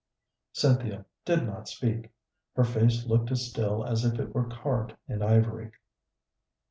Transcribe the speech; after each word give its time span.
Cynthia 0.51 1.05
did 1.25 1.45
not 1.45 1.67
speak; 1.67 2.09
her 2.55 2.63
face 2.63 3.05
looked 3.05 3.29
as 3.29 3.47
still 3.47 3.85
as 3.85 4.03
if 4.03 4.19
it 4.19 4.33
were 4.33 4.49
carved 4.49 4.95
in 5.07 5.21
ivory. 5.21 5.73